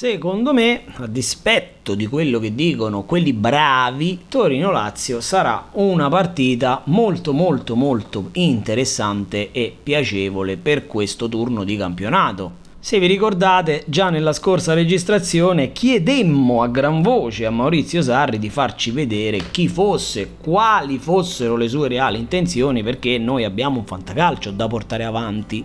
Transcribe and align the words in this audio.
Secondo 0.00 0.54
me, 0.54 0.84
a 0.94 1.06
dispetto 1.06 1.94
di 1.94 2.06
quello 2.06 2.38
che 2.38 2.54
dicono 2.54 3.02
quelli 3.02 3.34
bravi, 3.34 4.20
Torino-Lazio 4.30 5.20
sarà 5.20 5.68
una 5.72 6.08
partita 6.08 6.80
molto 6.86 7.34
molto 7.34 7.74
molto 7.74 8.30
interessante 8.32 9.50
e 9.52 9.76
piacevole 9.82 10.56
per 10.56 10.86
questo 10.86 11.28
turno 11.28 11.64
di 11.64 11.76
campionato. 11.76 12.52
Se 12.80 12.98
vi 12.98 13.06
ricordate, 13.08 13.84
già 13.88 14.08
nella 14.08 14.32
scorsa 14.32 14.72
registrazione 14.72 15.72
chiedemmo 15.72 16.62
a 16.62 16.68
gran 16.68 17.02
voce 17.02 17.44
a 17.44 17.50
Maurizio 17.50 18.00
Sarri 18.00 18.38
di 18.38 18.48
farci 18.48 18.92
vedere 18.92 19.50
chi 19.50 19.68
fosse, 19.68 20.36
quali 20.42 20.96
fossero 20.96 21.56
le 21.56 21.68
sue 21.68 21.88
reali 21.88 22.18
intenzioni, 22.18 22.82
perché 22.82 23.18
noi 23.18 23.44
abbiamo 23.44 23.80
un 23.80 23.84
fantacalcio 23.84 24.50
da 24.50 24.66
portare 24.66 25.04
avanti 25.04 25.62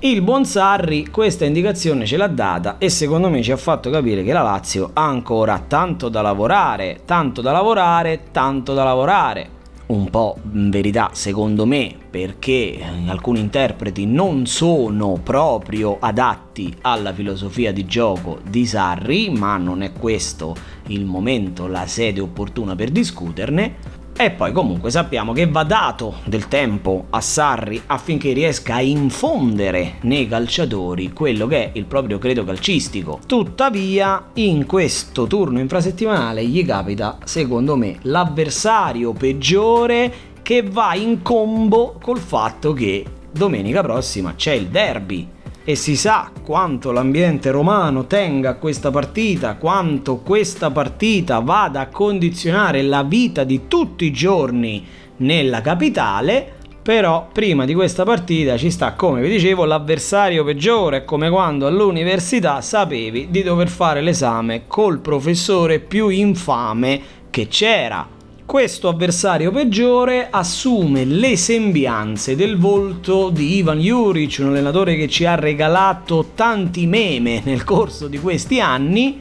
il 0.00 0.22
buon 0.22 0.44
Sarri 0.44 1.08
questa 1.08 1.44
indicazione 1.44 2.06
ce 2.06 2.16
l'ha 2.16 2.28
data 2.28 2.78
e 2.78 2.88
secondo 2.88 3.28
me 3.28 3.42
ci 3.42 3.50
ha 3.50 3.56
fatto 3.56 3.90
capire 3.90 4.22
che 4.22 4.32
la 4.32 4.42
Lazio 4.42 4.90
ha 4.92 5.04
ancora 5.04 5.64
tanto 5.66 6.08
da 6.08 6.22
lavorare, 6.22 7.00
tanto 7.04 7.40
da 7.40 7.50
lavorare, 7.50 8.26
tanto 8.30 8.74
da 8.74 8.84
lavorare. 8.84 9.56
Un 9.86 10.08
po' 10.08 10.36
in 10.52 10.70
verità 10.70 11.10
secondo 11.14 11.66
me 11.66 11.92
perché 12.08 12.78
alcuni 13.08 13.40
interpreti 13.40 14.06
non 14.06 14.46
sono 14.46 15.18
proprio 15.20 15.96
adatti 15.98 16.72
alla 16.82 17.12
filosofia 17.12 17.72
di 17.72 17.84
gioco 17.84 18.38
di 18.48 18.66
Sarri, 18.66 19.30
ma 19.30 19.56
non 19.56 19.82
è 19.82 19.92
questo 19.92 20.54
il 20.88 21.06
momento, 21.06 21.66
la 21.66 21.86
sede 21.88 22.20
opportuna 22.20 22.76
per 22.76 22.90
discuterne. 22.90 23.96
E 24.20 24.32
poi 24.32 24.50
comunque 24.50 24.90
sappiamo 24.90 25.32
che 25.32 25.46
va 25.46 25.62
dato 25.62 26.16
del 26.24 26.48
tempo 26.48 27.06
a 27.10 27.20
Sarri 27.20 27.80
affinché 27.86 28.32
riesca 28.32 28.74
a 28.74 28.82
infondere 28.82 29.98
nei 30.00 30.26
calciatori 30.26 31.12
quello 31.12 31.46
che 31.46 31.66
è 31.66 31.70
il 31.74 31.84
proprio 31.84 32.18
credo 32.18 32.42
calcistico. 32.42 33.20
Tuttavia, 33.24 34.30
in 34.34 34.66
questo 34.66 35.28
turno 35.28 35.60
infrasettimanale 35.60 36.44
gli 36.44 36.66
capita, 36.66 37.18
secondo 37.22 37.76
me, 37.76 37.98
l'avversario 38.02 39.12
peggiore 39.12 40.12
che 40.42 40.64
va 40.64 40.96
in 40.96 41.22
combo 41.22 41.96
col 42.02 42.18
fatto 42.18 42.72
che 42.72 43.04
domenica 43.30 43.82
prossima 43.82 44.34
c'è 44.34 44.52
il 44.52 44.66
derby 44.66 45.28
e 45.68 45.74
si 45.74 45.96
sa 45.96 46.30
quanto 46.42 46.92
l'ambiente 46.92 47.50
romano 47.50 48.06
tenga 48.06 48.48
a 48.48 48.54
questa 48.54 48.90
partita, 48.90 49.56
quanto 49.56 50.16
questa 50.20 50.70
partita 50.70 51.40
vada 51.40 51.80
a 51.80 51.88
condizionare 51.88 52.80
la 52.80 53.02
vita 53.02 53.44
di 53.44 53.68
tutti 53.68 54.06
i 54.06 54.10
giorni 54.10 54.82
nella 55.18 55.60
capitale. 55.60 56.54
Però 56.80 57.28
prima 57.30 57.66
di 57.66 57.74
questa 57.74 58.04
partita 58.04 58.56
ci 58.56 58.70
sta, 58.70 58.94
come 58.94 59.20
vi 59.20 59.28
dicevo, 59.28 59.66
l'avversario 59.66 60.42
peggiore, 60.42 61.04
come 61.04 61.28
quando 61.28 61.66
all'università 61.66 62.62
sapevi 62.62 63.26
di 63.28 63.42
dover 63.42 63.68
fare 63.68 64.00
l'esame 64.00 64.62
col 64.66 65.00
professore 65.00 65.80
più 65.80 66.08
infame 66.08 66.98
che 67.28 67.46
c'era 67.46 68.16
questo 68.48 68.88
avversario 68.88 69.50
peggiore 69.50 70.28
assume 70.30 71.04
le 71.04 71.36
sembianze 71.36 72.34
del 72.34 72.56
volto 72.56 73.28
di 73.28 73.56
Ivan 73.56 73.78
Juric, 73.78 74.38
un 74.40 74.46
allenatore 74.46 74.96
che 74.96 75.06
ci 75.06 75.26
ha 75.26 75.34
regalato 75.34 76.30
tanti 76.34 76.86
meme 76.86 77.42
nel 77.44 77.62
corso 77.62 78.08
di 78.08 78.18
questi 78.18 78.58
anni 78.58 79.20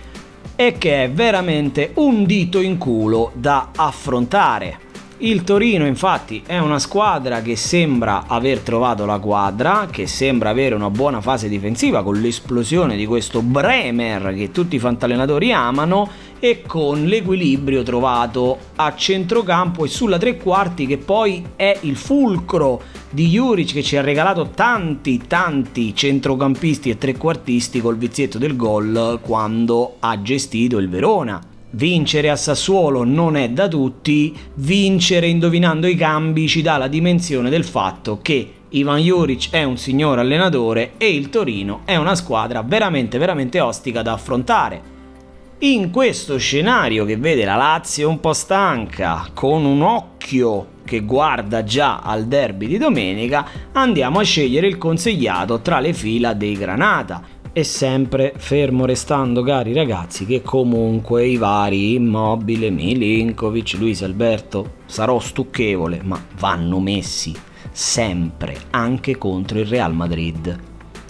e 0.56 0.78
che 0.78 1.04
è 1.04 1.12
veramente 1.12 1.92
un 1.96 2.24
dito 2.24 2.62
in 2.62 2.78
culo 2.78 3.32
da 3.34 3.72
affrontare. 3.76 4.86
Il 5.20 5.44
Torino 5.44 5.88
infatti 5.88 6.44
è 6.46 6.60
una 6.60 6.78
squadra 6.78 7.42
che 7.42 7.56
sembra 7.56 8.26
aver 8.28 8.60
trovato 8.60 9.04
la 9.08 9.18
quadra, 9.18 9.88
che 9.92 10.06
sembra 10.06 10.52
avere 10.52 10.76
una 10.76 10.92
buona 10.92 11.22
fase 11.22 11.50
difensiva 11.50 12.04
con 12.04 12.22
l'esplosione 12.22 12.96
di 12.96 13.08
questo 13.08 13.42
Bremer 13.42 14.36
che 14.36 14.52
tutti 14.52 14.76
i 14.76 14.80
fantallenatori 14.80 15.52
amano 15.52 16.08
e 16.40 16.62
con 16.66 17.06
l'equilibrio 17.06 17.84
trovato 17.84 18.58
a 18.76 18.96
centrocampo 18.96 19.86
e 19.86 19.88
sulla 19.88 20.18
tre 20.18 20.38
quarti 20.38 20.86
che 20.86 20.98
poi 20.98 21.44
è 21.56 21.78
il 21.82 21.96
fulcro 21.96 22.82
di 23.10 23.28
Juric 23.28 23.74
che 23.74 23.84
ci 23.84 23.98
ha 23.98 24.02
regalato 24.02 24.50
tanti 24.54 25.22
tanti 25.28 25.96
centrocampisti 25.96 26.90
e 26.90 26.98
trequartisti 26.98 27.82
col 27.82 27.98
vizietto 27.98 28.38
del 28.38 28.56
gol 28.56 29.20
quando 29.22 29.96
ha 30.00 30.22
gestito 30.22 30.78
il 30.78 30.90
Verona. 30.90 31.42
Vincere 31.72 32.30
a 32.30 32.36
Sassuolo 32.36 33.04
non 33.04 33.36
è 33.36 33.50
da 33.50 33.68
tutti, 33.68 34.36
vincere 34.56 35.28
indovinando 35.28 35.86
i 35.88 35.96
cambi 35.96 36.48
ci 36.48 36.62
dà 36.62 36.78
la 36.78 36.88
dimensione 36.88 37.50
del 37.50 37.66
fatto 37.66 38.20
che 38.22 38.54
Ivan 38.70 39.00
Juric 39.00 39.50
è 39.52 39.64
un 39.64 39.78
signor 39.78 40.20
allenatore 40.20 40.94
e 40.98 41.14
il 41.14 41.30
Torino 41.30 41.82
è 41.86 41.96
una 41.96 42.16
squadra 42.16 42.62
veramente 42.64 43.18
veramente 43.18 43.60
ostica 43.60 44.02
da 44.02 44.14
affrontare. 44.14 44.97
In 45.62 45.90
questo 45.90 46.38
scenario 46.38 47.04
che 47.04 47.18
vede 47.18 47.44
la 47.44 47.56
Lazio 47.56 48.10
un 48.10 48.20
po' 48.20 48.34
stanca, 48.34 49.28
con 49.34 49.66
un 49.66 49.82
occhio 49.82 50.68
che 50.86 51.00
guarda 51.00 51.64
già 51.64 51.98
al 51.98 52.28
derby 52.28 52.68
di 52.68 52.78
domenica, 52.78 53.44
andiamo 53.72 54.20
a 54.20 54.24
scegliere 54.24 54.68
il 54.68 54.78
consigliato 54.78 55.60
tra 55.62 55.80
le 55.80 55.94
fila 55.94 56.34
dei 56.34 56.56
Granata. 56.56 57.24
E 57.52 57.64
sempre 57.64 58.34
fermo 58.38 58.86
restando 58.86 59.42
cari 59.42 59.74
ragazzi 59.74 60.28
che 60.28 60.44
comunque 60.44 61.26
i 61.26 61.38
vari 61.38 61.96
Immobile, 61.96 62.70
Milinkovic, 62.70 63.78
Luis 63.80 64.04
Alberto 64.04 64.74
sarò 64.86 65.18
stucchevole 65.20 66.02
ma 66.04 66.24
vanno 66.38 66.80
messi 66.80 67.34
sempre 67.72 68.56
anche 68.70 69.18
contro 69.18 69.58
il 69.58 69.66
Real 69.66 69.96
Madrid. 69.96 70.56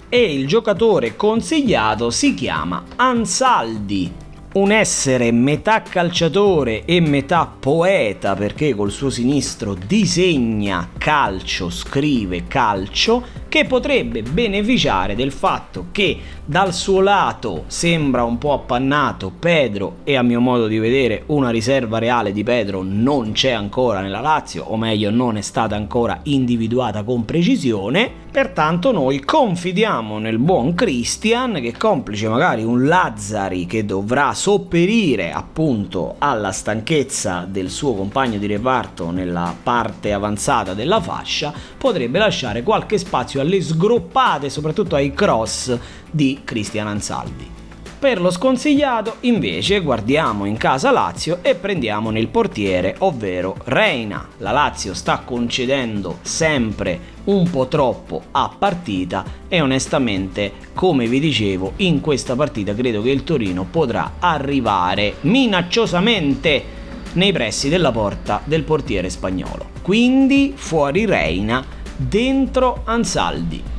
E 0.08 0.32
il 0.32 0.46
giocatore 0.46 1.16
consigliato 1.16 2.08
si 2.08 2.32
chiama 2.32 2.82
Ansaldi 2.96 4.26
un 4.54 4.72
essere 4.72 5.30
metà 5.30 5.82
calciatore 5.82 6.86
e 6.86 7.00
metà 7.00 7.46
poeta 7.46 8.34
perché 8.34 8.74
col 8.74 8.90
suo 8.90 9.10
sinistro 9.10 9.74
disegna 9.74 10.88
calcio, 10.96 11.68
scrive 11.68 12.44
calcio, 12.48 13.22
che 13.48 13.64
potrebbe 13.64 14.22
beneficiare 14.22 15.14
del 15.14 15.32
fatto 15.32 15.86
che 15.92 16.18
dal 16.44 16.72
suo 16.72 17.00
lato 17.00 17.64
sembra 17.66 18.24
un 18.24 18.38
po' 18.38 18.52
appannato 18.52 19.30
Pedro 19.38 19.96
e 20.04 20.16
a 20.16 20.22
mio 20.22 20.40
modo 20.40 20.66
di 20.66 20.78
vedere 20.78 21.24
una 21.26 21.50
riserva 21.50 21.98
reale 21.98 22.32
di 22.32 22.42
Pedro 22.42 22.82
non 22.82 23.32
c'è 23.32 23.50
ancora 23.50 24.00
nella 24.00 24.20
Lazio, 24.20 24.64
o 24.64 24.76
meglio 24.76 25.10
non 25.10 25.36
è 25.36 25.42
stata 25.42 25.76
ancora 25.76 26.20
individuata 26.24 27.02
con 27.02 27.24
precisione, 27.24 28.10
pertanto 28.30 28.92
noi 28.92 29.20
confidiamo 29.20 30.18
nel 30.18 30.38
buon 30.38 30.74
Christian 30.74 31.54
che 31.60 31.76
complice 31.76 32.28
magari 32.28 32.64
un 32.64 32.86
Lazzari 32.86 33.66
che 33.66 33.84
dovrà 33.84 34.32
sopperire 34.32 35.32
appunto 35.32 36.16
alla 36.18 36.52
stanchezza 36.52 37.46
del 37.48 37.70
suo 37.70 37.94
compagno 37.94 38.38
di 38.38 38.46
reparto 38.46 39.10
nella 39.10 39.54
parte 39.62 40.12
avanzata 40.12 40.74
della 40.74 41.00
fascia, 41.00 41.52
potrebbe 41.76 42.18
lasciare 42.18 42.62
qualche 42.62 42.98
spazio 43.38 43.40
alle 43.40 43.60
sgroppate, 43.60 44.50
soprattutto 44.50 44.96
ai 44.96 45.12
cross 45.12 45.76
di 46.10 46.40
Cristian 46.44 46.88
Ansaldi. 46.88 47.56
Per 47.98 48.20
lo 48.20 48.30
sconsigliato 48.30 49.16
invece 49.20 49.80
guardiamo 49.80 50.44
in 50.44 50.56
casa 50.56 50.92
Lazio 50.92 51.38
e 51.42 51.56
prendiamo 51.56 52.10
nel 52.10 52.28
portiere, 52.28 52.94
ovvero 52.98 53.56
Reina. 53.64 54.28
La 54.38 54.52
Lazio 54.52 54.94
sta 54.94 55.22
concedendo 55.24 56.18
sempre 56.22 57.16
un 57.24 57.50
po' 57.50 57.66
troppo 57.66 58.22
a 58.30 58.54
partita 58.56 59.24
e 59.48 59.60
onestamente, 59.60 60.52
come 60.74 61.08
vi 61.08 61.18
dicevo, 61.18 61.72
in 61.76 62.00
questa 62.00 62.36
partita 62.36 62.72
credo 62.72 63.02
che 63.02 63.10
il 63.10 63.24
Torino 63.24 63.66
potrà 63.68 64.14
arrivare 64.20 65.14
minacciosamente 65.22 66.76
nei 67.14 67.32
pressi 67.32 67.68
della 67.68 67.90
porta 67.90 68.40
del 68.44 68.62
portiere 68.62 69.10
spagnolo. 69.10 69.70
Quindi 69.82 70.52
fuori 70.54 71.04
Reina, 71.04 71.64
dentro 71.98 72.82
Ansaldi. 72.84 73.77